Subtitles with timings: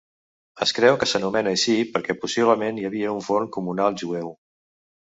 [0.65, 4.37] Es creu que s'anomena així perquè possiblement hi havia un forn comunal jueu.